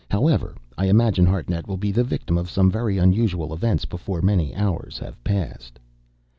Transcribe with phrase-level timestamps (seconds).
[0.09, 4.55] However, I imagine Hartnett will be the victim of some very unusual events before many
[4.55, 5.77] hours have passed!"